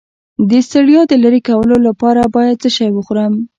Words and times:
د 0.49 0.51
ستړیا 0.67 1.01
د 1.07 1.13
لرې 1.23 1.41
کولو 1.49 1.75
لپاره 1.87 2.21
باید 2.35 2.61
څه 2.63 2.69
شی 2.77 2.89
وخورم؟ 2.93 3.33